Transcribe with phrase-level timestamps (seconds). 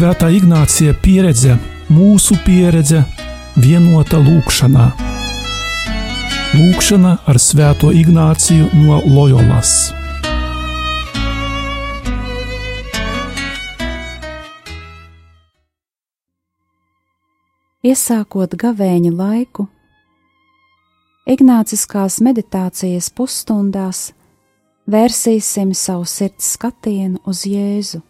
[0.00, 1.58] Svētā Ignācija pieredze,
[1.92, 3.02] mūsu pieredze,
[3.60, 4.86] vienota lūkšanā.
[6.56, 9.92] Lūkšana ar Svēto Ignāciju no Loyolas.
[17.84, 19.68] Iesākot gavēņa laiku,
[21.28, 24.14] Ignāciskās meditācijas pusstundās
[24.88, 28.00] vērsīsim savu sirds skatienu uz Jēzu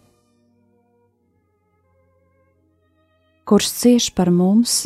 [3.45, 4.85] kurš cieš par mums,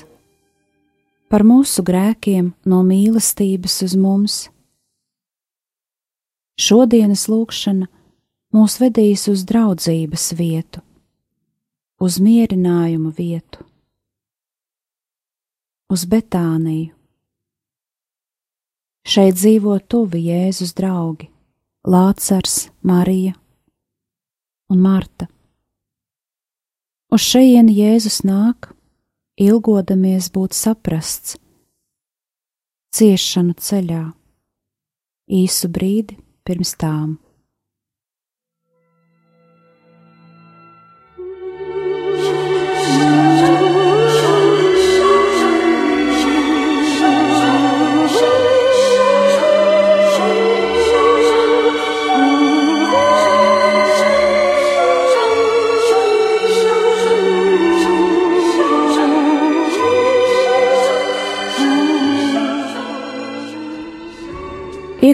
[1.29, 4.35] par mūsu grēkiem no mīlestības uz mums.
[6.55, 7.89] Šodienas lūkšana
[8.55, 10.81] mūs vedīs uz draudzības vietu,
[11.99, 13.65] uz mierinājumu vietu,
[15.91, 16.93] uz Betāniju.
[19.05, 21.27] Šeit dzīvo tuvi Jēzus draugi-
[21.93, 23.35] Lācars, Marija
[24.69, 25.27] un Marta.
[27.15, 28.73] Uz šejienu Jēzus nāk,
[29.39, 31.37] ilgodamies būt saprasts,
[32.91, 34.01] ciešanu ceļā,
[35.39, 37.15] īsu brīdi pirms tām.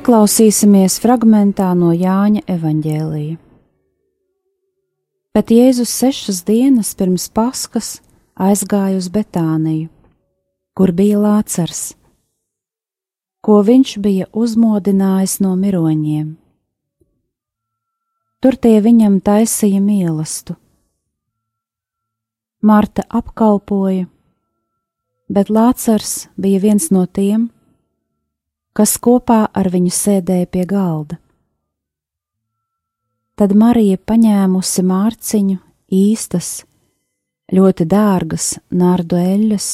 [0.01, 3.35] Ieklausīsimies fragmentā no Jāņa evaņģēlīja.
[5.37, 7.89] Bet Jēzus sešas dienas pirms paskas
[8.33, 9.91] aizgāja uz Betāniju,
[10.73, 11.83] kur bija Lācars,
[13.45, 16.33] ko viņš bija uzmodinājis no miroņiem.
[18.41, 20.57] Tur tie viņam taisīja mīlestību.
[22.65, 24.09] Marta apkalpoja,
[25.29, 27.60] bet Lācars bija viens no tiem, kas
[29.03, 31.17] kopā ar viņu sēdēja pie galda.
[33.35, 35.57] Tad Marija paņēmusi mārciņu
[35.91, 36.61] īstas,
[37.51, 39.67] ļoti dārgas nārdu eļļas,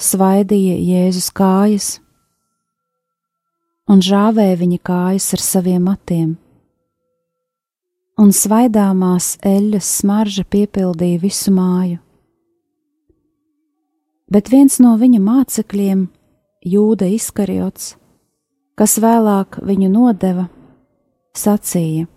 [0.00, 1.90] svaidīja Jēzus kājas
[3.86, 6.34] un žāvēja viņa kājas ar saviem matiem,
[8.18, 12.00] un svaidāmās eļļas smarža piepildīja visu māju.
[14.26, 16.06] Bet viens no viņa mācekļiem
[16.66, 17.92] Jūda Iskariots,
[18.74, 20.48] kas vēlāk viņu nodeva,
[21.38, 22.08] sacīja: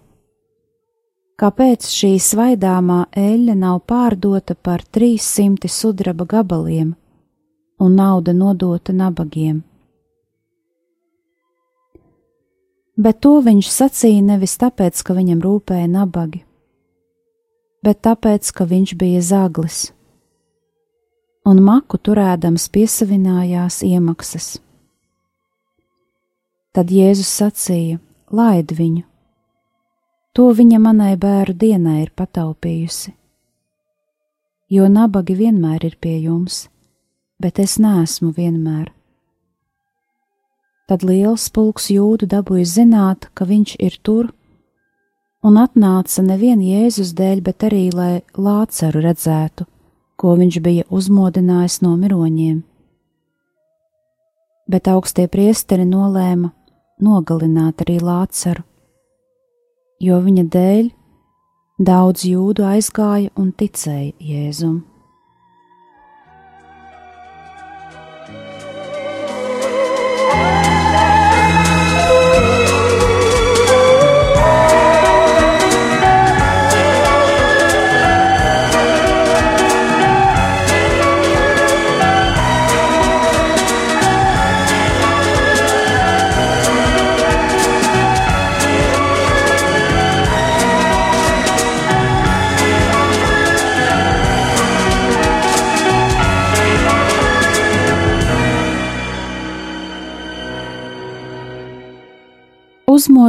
[1.38, 6.96] Kāpēc šī svaidāmā eļļa nav pārdota par 300 sudraba gabaliem
[7.78, 9.62] un nauda nodota nabagiem?
[12.98, 16.42] Bet to viņš sacīja nevis tāpēc, ka viņam rūpēja nabagi,
[17.86, 19.92] bet tāpēc, ka viņš bija zaglis
[21.48, 24.58] un maku turēdams piesavinājās iemaksas.
[26.76, 28.00] Tad Jēzus sacīja:
[28.32, 29.06] Laid viņu!
[30.38, 33.16] To viņa manai bērnu dienai ir pataupījusi.
[34.70, 36.68] Jo nabagi vienmēr ir pie jums,
[37.42, 38.92] bet es neesmu vienmēr.
[40.86, 44.30] Tad liels pulks jūdu dabūja zināt, ka viņš ir tur,
[45.42, 49.66] un atnāca nevien Jēzus dēļ, bet arī lai Lāceru redzētu
[50.20, 52.60] ko viņš bija uzmodinājis no miroņiem.
[54.70, 56.52] Bet augstie priesteri nolēma
[57.02, 58.66] nogalināt arī Lācaru,
[60.04, 60.92] jo viņa dēļ
[61.90, 64.82] daudz jūdu aizgāja un ticēja Jēzum.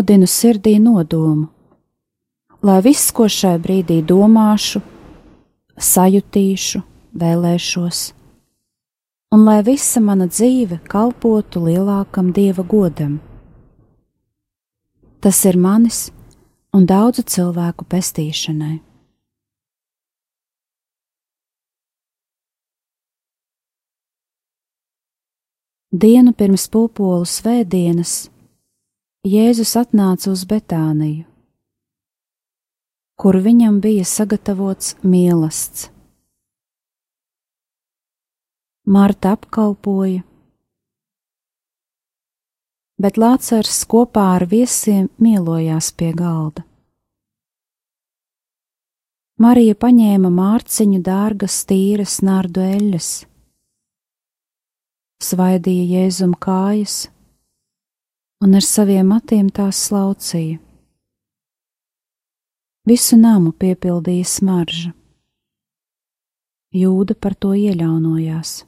[0.00, 1.48] Uzmodinu sirdī nodomu,
[2.62, 4.80] lai viss, ko šai brīdī domāšu,
[5.76, 6.80] sajutīšu,
[7.12, 8.14] vēlēšos,
[9.32, 13.20] un lai visa mana dzīve kalpotu lielākam dieva godam.
[15.20, 16.10] Tas ir manis
[16.72, 18.80] un daudzu cilvēku pestīšanai.
[25.92, 28.30] Dienu pirms pupolu svētdienas
[29.20, 31.26] Jēzus atnāca uz Betāniju,
[33.20, 35.90] kur viņam bija sagatavots mīlestības.
[38.88, 40.22] Marta apkalpoja,
[42.96, 46.64] bet Lācars kopā ar viesiem mielojās pie galda.
[49.36, 53.14] Marija paņēma mārciņu dārgas, tīras nārdu eļļas,
[55.28, 57.10] svaidīja jēzum kājas
[58.40, 60.58] un ar saviem matiem tās slaucīja.
[62.88, 64.94] Visu namu piepildīja smarža.
[66.74, 68.64] Jūda par to ieļaunojās.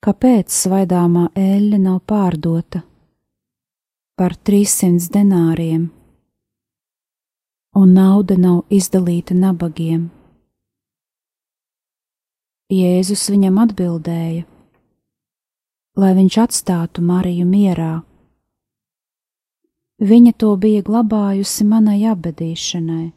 [0.00, 2.80] Kāpēc svaidāmā eļļa nav pārdota
[4.16, 5.90] par 300 denāriem?
[7.74, 10.08] un nauda nav izdalīta nabagiem.
[12.70, 14.44] Jēzus viņam atbildēja,
[16.00, 18.00] lai viņš atstātu Mariju mierā.
[20.00, 23.10] Viņa to bija glabājusi manai apbedīšanai.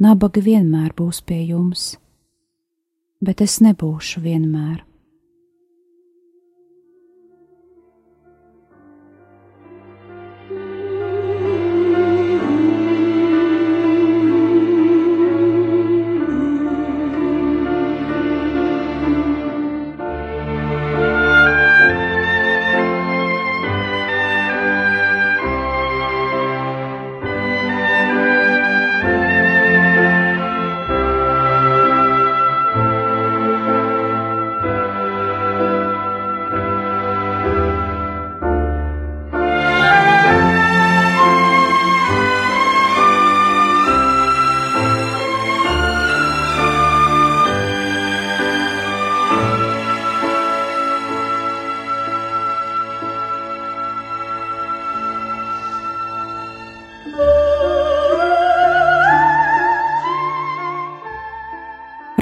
[0.00, 1.90] Nabaga vienmēr būs pie jums,
[3.20, 4.84] bet es nebūšu vienmēr.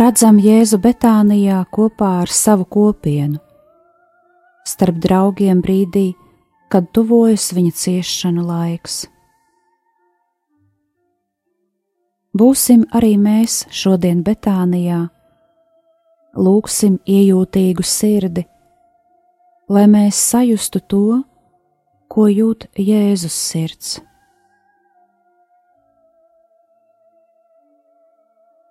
[0.07, 3.41] Redzam Jēzu Betānijā kopā ar savu kopienu,
[4.63, 6.13] starp draugiem brīdī,
[6.71, 9.01] kad tuvojas viņa ciešanu laiks.
[12.39, 15.01] Būsim arī mēs šodien Betānijā,
[16.39, 18.47] lūgsim iejūtīgu sirdi,
[19.67, 21.23] lai mēs sajustu to,
[22.07, 23.97] ko jūt Jēzus sirds.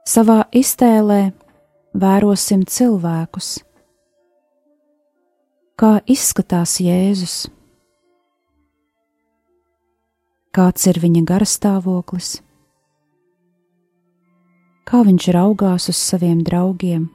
[0.06, 1.32] Savā iztēlē
[1.98, 3.48] vērosim cilvēkus.
[5.82, 7.48] Kā izskatās Jēzus?
[10.54, 12.30] Kāds ir viņa garastāvoklis?
[14.86, 17.10] Kā viņš raugās uz saviem draugiem?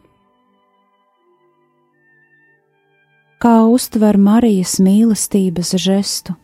[3.39, 6.40] Kā uztver Marijas mīlestības žestu?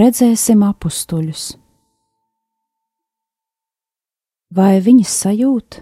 [0.00, 1.44] Redzēsim apstuļus.
[4.50, 5.80] Vai viņi sajūt,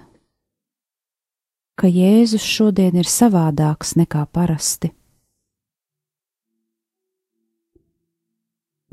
[1.78, 4.90] ka Jēzus šodien ir savādāks nekā parasti?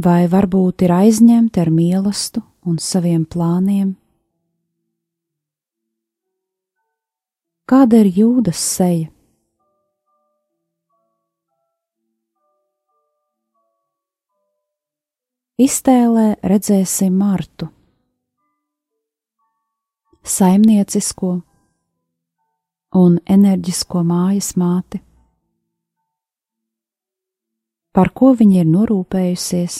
[0.05, 3.93] Vai varbūt ir aizņemti ar mīlestību un saviem plāniem?
[7.65, 9.14] Kāda ir jūdas seja?
[15.55, 17.69] Iztēlē redzēsim Martu,
[20.19, 21.29] saimniecisko
[22.99, 24.99] un enerģisko mājas māti,
[27.95, 29.79] par ko viņa ir norūpējusies.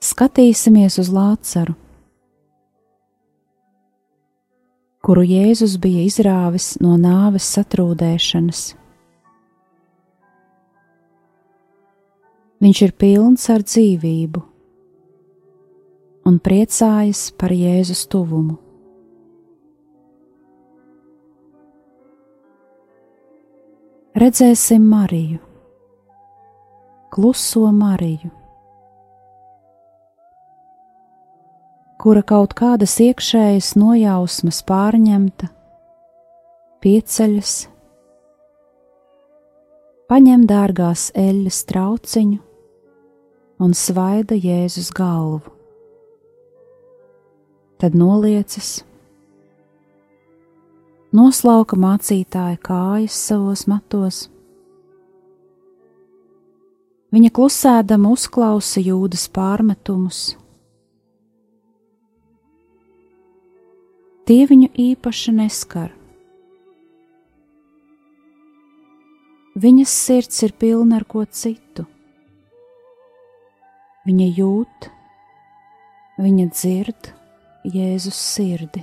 [0.00, 1.76] Skatīsimies uz Lācaru,
[5.04, 8.70] kuru Jēzus bija izrāvis no nāves satrūdēšanas.
[12.62, 14.40] Viņš ir pilns ar dzīvību
[16.30, 18.54] un priecājas par Jēzus tuvumu.
[24.22, 25.40] Redzēsim Mariju,
[27.10, 28.30] kluso Mariju,
[31.98, 35.50] kura kaut kādas iekšējas nojausmas pārņemta,
[36.84, 37.58] pieceļas,
[40.12, 42.51] paņem dārgās eļļas trauciņu
[43.62, 45.52] un svaida Jēzus galvu.
[47.78, 48.80] Tad noliecas,
[51.14, 54.26] noslauka mācītāja kājas savos matos.
[57.12, 60.22] Viņa klusēdama uzklausa jūdas pārmetumus.
[64.26, 65.90] Tie viņu īpaši neskar,
[69.52, 71.84] Viņas sirds ir pilna ar ko citu.
[74.02, 74.88] Viņa jūt,
[76.18, 77.12] viņa dzird
[77.70, 78.82] Jēzus sirdi.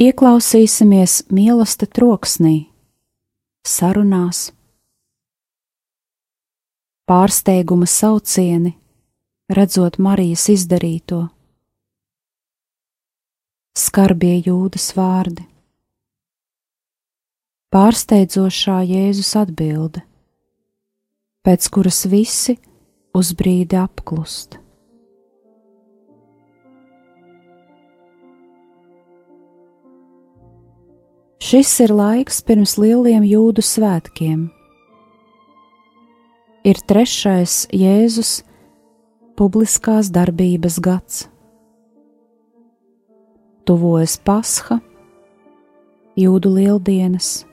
[0.00, 2.54] Ieklausīsimies mīlestība troksnī,
[3.68, 4.46] sarunās,
[7.04, 8.72] pārsteiguma saucieni,
[9.52, 11.18] redzot Marijas izdarīto,
[13.76, 15.44] skarbie jūdas vārdi,
[17.68, 20.00] pārsteidzošā Jēzus atbilde,
[21.44, 22.56] pēc kuras visi
[23.12, 24.59] uz brīdi apklust.
[31.40, 34.42] Šis ir laiks pirms lieliem jūdu svētkiem.
[36.68, 38.42] Ir trešais Jēzus
[39.40, 41.22] publiskās darbības gads.
[43.64, 44.82] Tuvojas Pasha,
[46.20, 47.46] Jūdu lieldienas,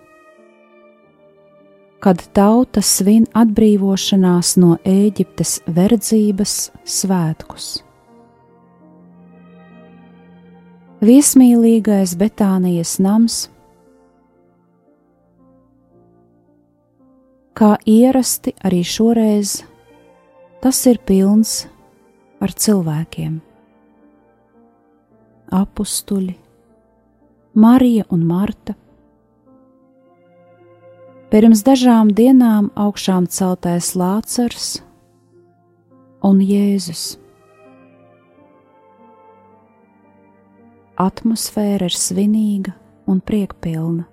[2.04, 7.68] kad tauta svin atbrīvošanās no Ēģiptes verdzības svētkus.
[11.00, 13.46] Viesmīlīgais Betānijas nams
[17.58, 19.64] Kā ierasti arī šoreiz,
[20.62, 21.64] tas ir pilns
[22.38, 23.40] ar cilvēkiem.
[25.58, 26.36] Apustuļi,
[27.58, 28.76] Marija un Marta.
[31.32, 34.68] Pirms dažām dienām augšām celtais Lācars
[36.30, 37.16] un Jēzus.
[41.02, 42.76] Atmosfēra ir svinīga
[43.10, 44.06] un priekpilna.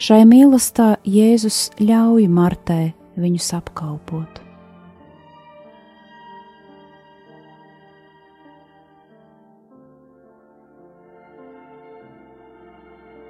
[0.00, 4.40] Šai mīlestā Jēzus ļauj Martai viņus apkalpot.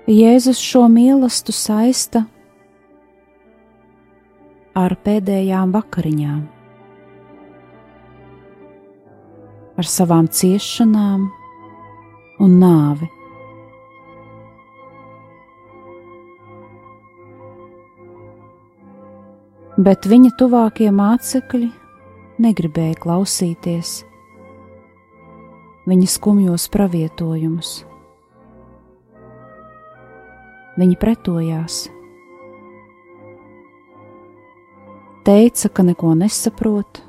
[0.06, 2.22] Jēzus šo mīlestību saista
[4.78, 6.42] ar pēdējām vakariņām,
[9.74, 11.32] ar savām ciešanām
[12.46, 13.16] un nāvi.
[19.80, 21.70] Bet viņa tuvākie mācekļi
[22.44, 24.00] negribēja klausīties
[25.88, 27.70] viņa skumjos pravietojumus.
[30.80, 31.80] Viņi pretojās,
[35.26, 37.02] teica, ka neko nesaprot,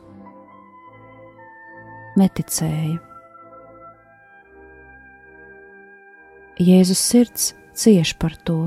[2.19, 2.97] neticēja.
[6.61, 8.59] Jēzus sirds cieš par to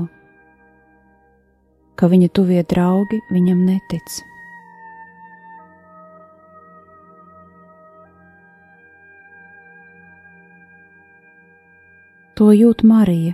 [1.95, 4.21] ka viņa tuvie draugi viņam netic.
[12.35, 13.31] To jūt Marija,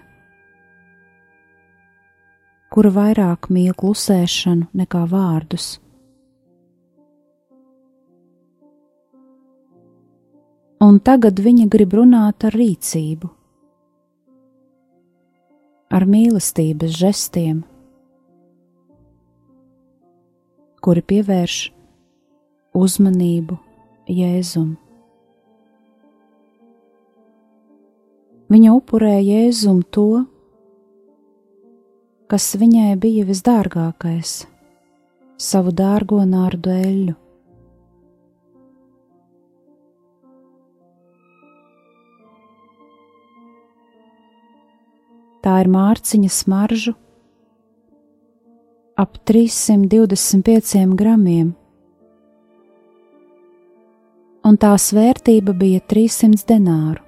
[2.70, 5.80] kura vairāk mīl klusēšanu nekā vārdus.
[10.86, 13.32] Un tagad viņa grib runāt ar rīcību,
[15.98, 17.66] ar mīlestības žestiem
[20.82, 21.56] kuri pievērš
[22.78, 23.58] uzmanību
[24.10, 24.72] Jēzum.
[28.52, 30.24] Viņa upurēja Jēzum to,
[32.32, 34.34] kas viņai bija visdārgākais-
[35.50, 37.16] savu dārgo nārdu eļļu.
[45.42, 46.94] Tā ir mārciņa smaržu
[49.02, 51.56] ap 325 gramiem,
[54.46, 57.02] un tās vērtība bija 300 denāru.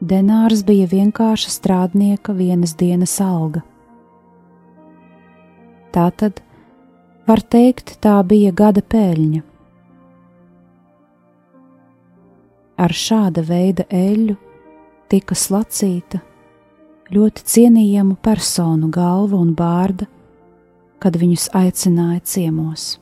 [0.00, 3.60] Denārs bija vienkārša strādnieka vienas dienas alga.
[5.92, 6.40] Tātad,
[7.28, 9.44] var teikt, tā bija gada peļņa.
[12.80, 14.36] Ar šāda veida eļļu
[15.12, 16.24] tika slacīta
[17.12, 20.06] ļoti cienījamu personu galva un bārda,
[21.02, 22.94] kad viņus aicināja ciemos.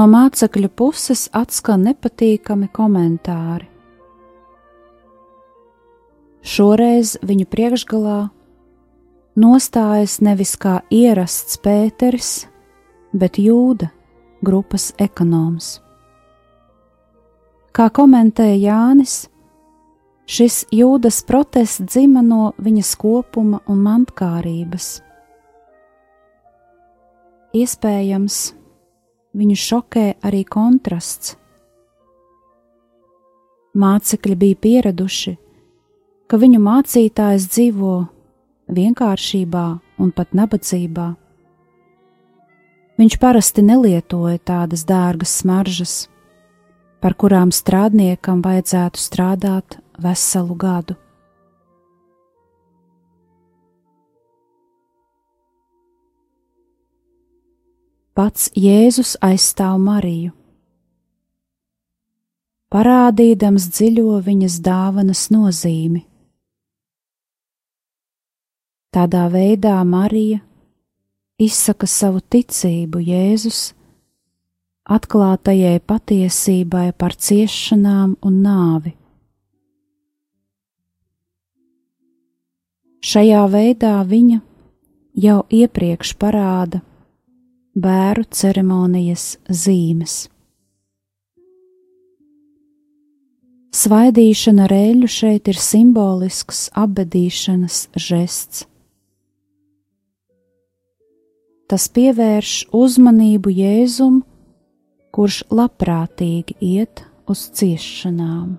[0.00, 3.66] No mācekļu puses atskan nepatīkami komentāri.
[6.40, 8.20] Šoreiz viņu priekšgalā
[9.42, 12.30] nostājas nevis kā ierasts Pēters,
[13.12, 13.90] bet Jūda,
[14.40, 15.68] grupas ekonoms.
[17.76, 19.26] Kā komentēja Jānis,
[20.24, 24.88] šis jūdas protests dzima no viņa skopuma un mantkārības.
[27.52, 28.40] Iespējams,
[29.36, 31.36] viņu šokē arī kontrasts.
[33.78, 35.36] Mācekļi bija pieraduši,
[36.26, 37.94] ka viņu mācītājs dzīvo
[38.70, 39.66] vienkāršībā
[40.02, 41.12] un pat nabadzībā.
[43.00, 45.94] Viņš parasti nelietoja tādas dārgas smaržas,
[47.00, 50.98] par kurām strādniekam vajadzētu strādāt veselu gadu.
[58.20, 60.34] Pats Jēzus aizstāv Mariju,
[62.68, 66.02] parādīdams dziļo viņas dāvanas nozīmi.
[68.92, 70.42] Tādā veidā Marija
[71.40, 73.62] izsaka savu ticību Jēzus
[74.98, 78.92] atklātajai patiesībai par ciešanām un nāvi.
[83.00, 84.42] Šajā veidā viņa
[85.24, 86.84] jau iepriekš parāda,
[87.74, 90.26] bēru ceremonijas zīmes.
[93.70, 98.64] Svaidīšana ar eļļu šeit ir simbolisks apbedīšanas žests.
[101.70, 104.24] Tas pievērš uzmanību Jēzum,
[105.14, 108.58] kurš labprātīgi iet uz ciešanām.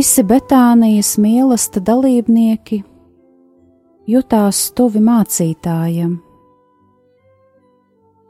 [0.00, 2.78] Visi Betānijas mīlesta dalībnieki
[4.08, 6.14] jutās tuvi mācītājam,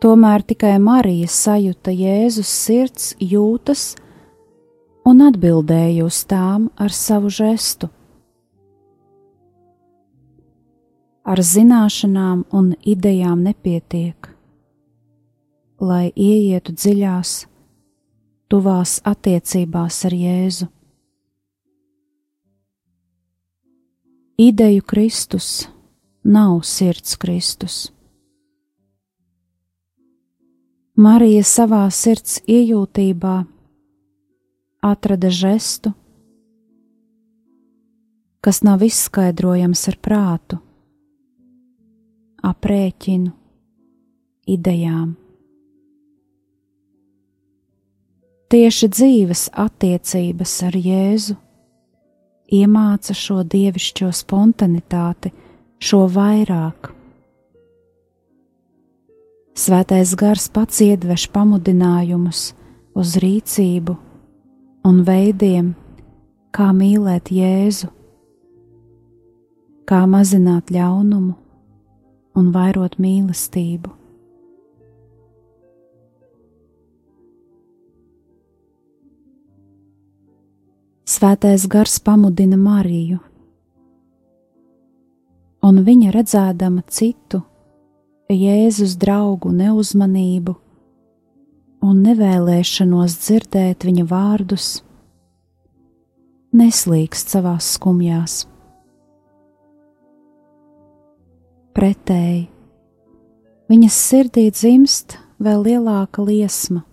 [0.03, 3.93] Tomēr tikai Marija sajuta Jēzus sirds jūtas
[5.07, 7.91] un atbildēja uz tām ar savu žestu.
[11.23, 14.33] Ar zināšanām un idejām nepietiek,
[15.79, 17.37] lai ieietu dziļās,
[18.51, 20.73] tuvās attiecībās ar Jēzu.
[24.43, 25.69] Ideju Kristus
[26.23, 27.75] nav sirds Kristus.
[30.97, 33.35] Marija savā sirds iejūtībā
[34.81, 35.93] atrada žestu,
[38.41, 40.61] kas nav izskaidrojams ar prātu,
[42.41, 43.35] aprēķinu,
[44.57, 45.13] idejām.
[48.49, 51.37] Tieši dzīves attiecības ar Jēzu
[52.51, 55.35] iemāca šo dievišķo spontanitāti,
[55.81, 56.95] šo vairāk
[59.61, 62.55] Svētais gars pats iedvež pamudinājumus
[62.97, 63.97] uz rīcību
[64.89, 65.75] un veidiem,
[66.55, 67.91] kā mīlēt Jēzu,
[69.85, 71.35] kā mazināt ļaunumu
[72.41, 73.93] un vairot mīlestību.
[81.11, 83.17] Svētais gars pamudina Mariju,
[85.67, 87.41] un viņa redzēdama citu
[88.31, 90.55] Jēzus draugu neuzmanību
[91.83, 94.69] un nevēlēšanos dzirdēt viņa vārdus,
[96.55, 98.37] neslīgst savās skumjās.
[101.75, 102.47] Pretēji,
[103.75, 106.85] viņas sirdī dzimst vēl lielāka liesma.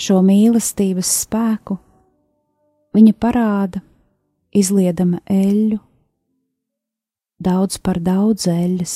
[0.00, 1.76] Šo mīlestības spēku
[2.96, 3.82] viņa parāda,
[4.50, 5.78] izliedama eļļu
[7.40, 8.94] daudz par daudz eļļas,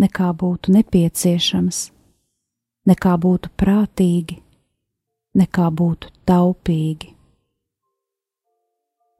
[0.00, 1.80] nekā būtu nepieciešams,
[2.90, 4.38] nekā būtu prātīgi,
[5.36, 7.14] nekā būtu taupīgi.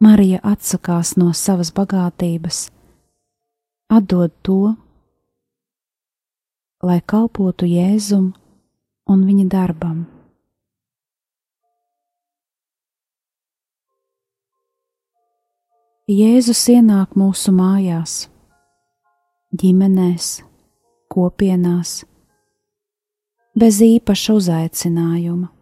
[0.00, 2.70] Marija atsakās no savas bagātības,
[3.92, 4.60] atdod to,
[6.80, 8.30] lai kalpotu Jēzum
[9.10, 10.19] un viņa darbam.
[16.10, 18.24] Jēzus ienāk mūsu mājās,
[19.54, 20.40] ģimenēs,
[21.06, 21.92] kopienās,
[23.54, 25.52] bez īpaša uzaicinājuma.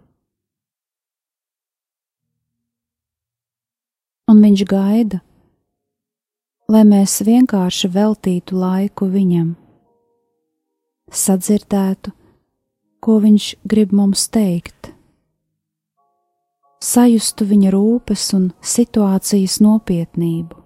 [4.33, 5.21] Un viņš gaida,
[6.73, 9.53] lai mēs vienkārši veltītu laiku viņam,
[11.13, 12.17] sadzirdētu,
[13.05, 14.95] ko viņš grib mums teikt
[16.83, 20.65] sajustu viņa rūpes un situācijas nopietnību.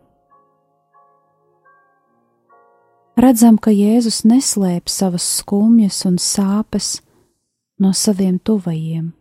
[3.22, 7.02] Redzam, ka Jēzus neslēp savas skumjas un sāpes
[7.78, 9.12] no saviem tuvajiem.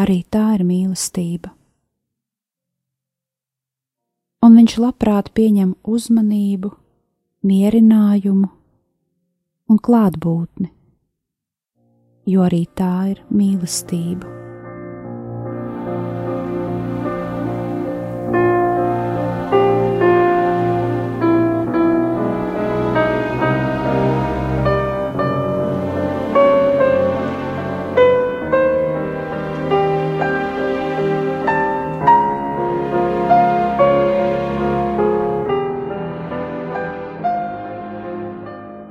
[0.00, 1.52] Arī tā ir mīlestība.
[4.44, 6.70] Un viņš labprāt pieņem uzmanību,
[7.46, 8.48] mierinājumu
[9.66, 10.70] un klātbūtni,
[12.30, 14.45] jo arī tā ir mīlestība.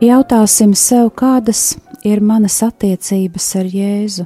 [0.05, 4.25] Jautāsim sev, kādas ir manas attiecības ar Jēzu,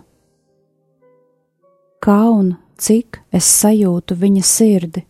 [2.03, 5.03] kā un cik es sajūtu viņa sirdi,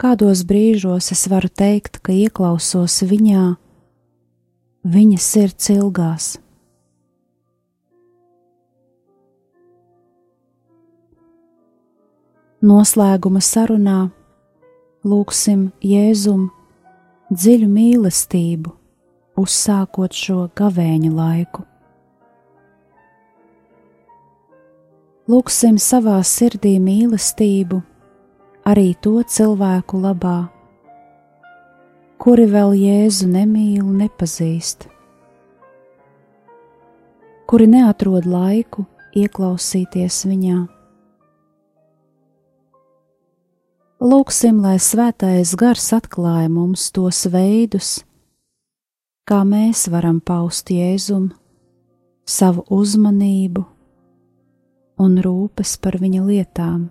[0.00, 3.44] kādos brīžos es varu teikt, ka ieklausos viņā,
[4.96, 6.32] viņa sirds ilgās.
[12.64, 14.00] Noslēguma sarunā
[15.06, 16.48] lūgsim Jēzum
[17.30, 18.74] dziļu mīlestību
[19.38, 21.64] uzsākot šo gavēņa laiku.
[25.28, 27.82] Lūksim savā sirdī mīlestību
[28.68, 30.38] arī to cilvēku labā,
[32.20, 34.88] kuri vēl Jēzu nemīl nepazīst,
[37.48, 40.58] kuri neatrod laiku ieklausīties viņā.
[43.98, 47.98] Lūksim, lai svētais gars atklāja mums tos veidus,
[49.28, 51.26] kā mēs varam paust Jēzum
[52.24, 53.64] savu uzmanību
[55.04, 56.86] un rūpes par viņa lietām.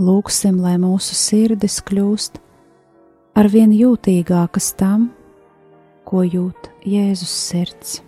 [0.00, 2.38] Lūksim, lai mūsu sirdis kļūst
[3.40, 5.10] arvien jūtīgākas tam,
[6.06, 7.98] ko jūt Jēzus sirds.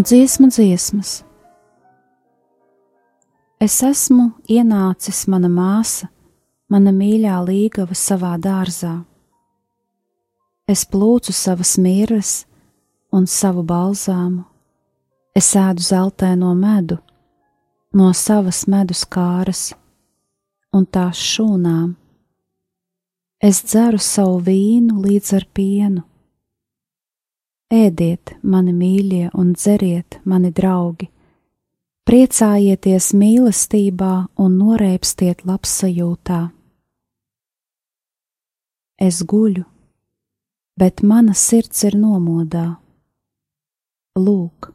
[0.00, 1.24] No dziesmu dziesmas.
[3.60, 6.06] Es esmu ienācis mana māsa,
[6.72, 8.94] mana mīļā līgava savā dārzā.
[10.64, 12.46] Es plūcu savas mirres
[13.12, 14.46] un savu balzāmu,
[15.36, 16.96] es ēdu zeltaino medu
[17.92, 19.74] no savas medus kāras
[20.72, 21.92] un tās šūnām.
[23.36, 26.06] Es dzeru savu vīnu līdz ar pienu,
[27.70, 31.06] Ēdiet, mani mīļie, un dzeriet, mani draugi!
[32.02, 36.40] Priecājieties mīlestībā un noreipstiet labsajūtā.
[38.98, 39.62] Es guļu,
[40.82, 42.66] bet mana sirds ir nomodā.
[44.18, 44.72] Lūk,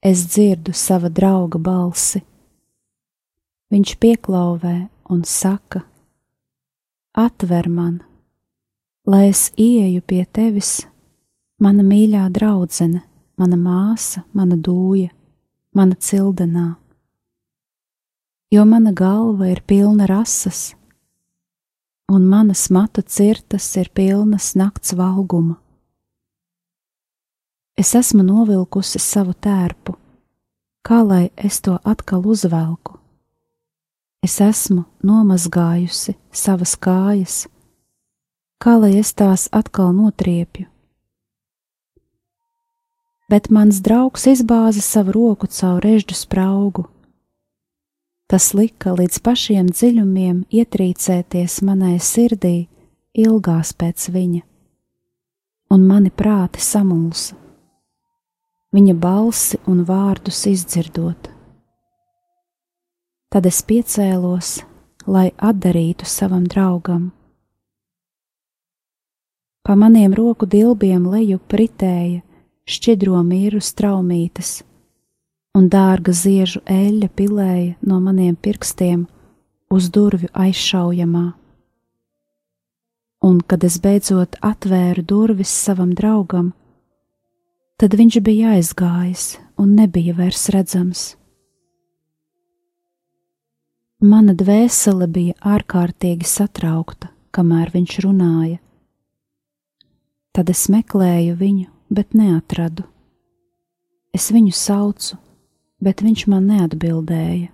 [0.00, 2.22] es dzirdu sava drauga balsi.
[3.68, 4.78] Viņš pieklauvē
[5.12, 5.84] un saka:
[7.12, 8.00] Atver man,
[9.04, 10.78] lai es ieju pie tevis
[11.60, 13.02] mana mīļā draudzene,
[13.36, 15.10] mana māsa, mana dūja,
[15.76, 16.74] mana cildenā.
[18.50, 20.72] Jo mana galva ir pilna rasas,
[22.10, 25.60] un manas matu cirtas ir pilnas nakts valguma.
[27.78, 29.94] Es esmu novilkusi savu tērpu,
[30.84, 32.96] kā lai es to atkal uzvelku.
[34.24, 37.46] Es esmu nomazgājusi savas kājas,
[38.60, 40.69] kā lai es tās atkal notriepju
[43.30, 46.86] bet mans draugs izbāza savu roku caur režģu spraugu.
[48.30, 52.68] Tas lika līdz pašiem dziļumiem ietrīcēties manai sirdī,
[53.14, 54.42] ilgās pēc viņa,
[55.74, 57.34] un mani prāti samulsa,
[58.74, 61.30] viņa balsi un vārdus izdzirdot.
[63.30, 64.56] Tad es piecēlos,
[65.06, 67.10] lai atdarītu savam draugam.
[69.66, 72.22] Pa maniem roku dilbiem leju pritēja
[72.68, 74.60] šķidro mīru straumītes,
[75.56, 79.06] un dārga ziežu eļļa pilēja no maniem pirkstiem
[79.70, 81.26] uz durvju aizšaujamā.
[83.20, 86.54] Un, kad es beidzot atvēru durvis savam draugam,
[87.80, 91.02] tad viņš bija aizgājis un nebija vairs redzams.
[94.00, 98.56] Mana dvēsele bija ārkārtīgi satraukta, kamēr viņš runāja.
[100.32, 102.86] Tad es meklēju viņu bet neatradu.
[104.14, 105.18] Es viņu saucu,
[105.82, 107.50] bet viņš man neatbildēja.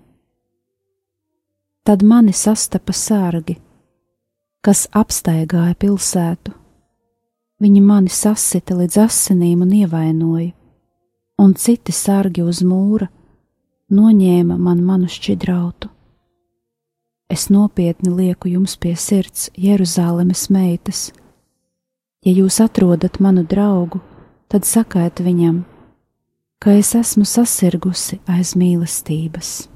[1.87, 3.59] Tad mani sastapa sārgi,
[4.65, 6.55] kas apstaigāja pilsētu.
[7.63, 10.51] Viņi mani sasita līdz asinīm un ievainoja,
[11.41, 13.07] un citi sargi uz mūra
[13.93, 15.89] noņēma man manu šķidrautu.
[17.31, 21.13] Es nopietni lieku jums pie sirds, Jeruzalemes meitas.
[22.27, 24.01] Ja jūs atrodat manu draugu,
[24.49, 25.65] tad sakiet viņam,
[26.63, 29.76] ka es esmu sasirgusi aiz mīlestības.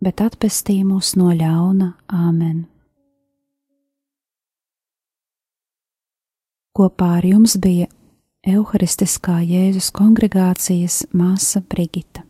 [0.00, 2.64] bet atpestī mūs no ļauna Āmen.
[6.76, 7.90] Kopā ar jums bija
[8.46, 12.24] Euharistiskā Jēzus kongregācijas māsa Brigita.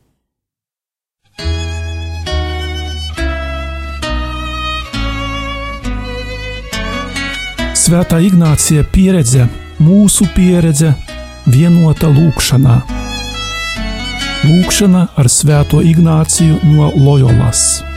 [7.81, 9.47] Svētā Ignācija pieredze,
[9.83, 10.93] mūsu pieredze,
[11.47, 13.00] vienota lūkšanā.
[14.41, 17.90] Lūkšana ar Svēto Ignāciju no Loyolas.